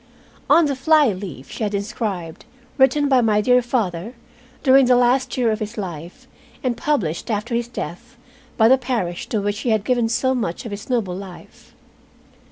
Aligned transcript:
On 0.49 0.65
the 0.65 0.75
fly 0.75 1.09
leaf 1.13 1.51
she 1.51 1.61
had 1.61 1.75
inscribed, 1.75 2.45
"Written 2.79 3.07
by 3.07 3.21
my 3.21 3.39
dear 3.39 3.61
father 3.61 4.15
during 4.63 4.87
the 4.87 4.95
last 4.95 5.37
year 5.37 5.51
of 5.51 5.59
his 5.59 5.77
life, 5.77 6.27
and 6.63 6.75
published 6.75 7.29
after 7.29 7.53
his 7.53 7.67
death 7.67 8.17
by 8.57 8.67
the 8.67 8.79
parish 8.79 9.27
to 9.27 9.39
which 9.39 9.59
he 9.59 9.69
had 9.69 9.83
given 9.85 10.09
so 10.09 10.33
much 10.33 10.65
of 10.65 10.71
his 10.71 10.89
noble 10.89 11.15
life." 11.15 11.75